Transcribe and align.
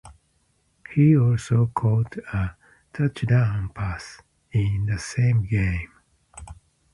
He 0.95 1.15
also 1.15 1.67
caught 1.75 2.17
a 2.33 2.55
touchdown 2.91 3.69
pass 3.69 4.19
in 4.51 4.87
the 4.87 4.97
same 4.97 5.43
game. 5.45 5.91